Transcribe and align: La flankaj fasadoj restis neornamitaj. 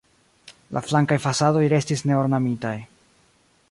La 0.77 0.81
flankaj 0.87 1.19
fasadoj 1.27 1.63
restis 1.77 2.05
neornamitaj. 2.13 2.77